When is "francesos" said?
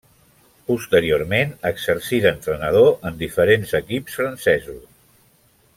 4.23-4.83